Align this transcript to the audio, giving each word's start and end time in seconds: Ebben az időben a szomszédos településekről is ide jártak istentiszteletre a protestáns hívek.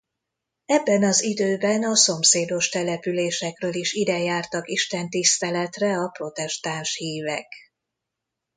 Ebben 0.65 1.03
az 1.03 1.23
időben 1.23 1.83
a 1.83 1.95
szomszédos 1.95 2.69
településekről 2.69 3.73
is 3.73 3.93
ide 3.93 4.19
jártak 4.19 4.67
istentiszteletre 4.69 5.97
a 5.97 6.07
protestáns 6.09 6.95
hívek. 6.95 7.47